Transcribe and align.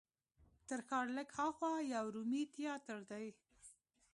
تر 0.67 0.79
ښار 0.87 1.05
لږ 1.17 1.29
هاخوا 1.37 1.73
یو 1.95 2.05
رومي 2.15 2.43
تیاتر 2.55 2.99
دی. 3.11 3.27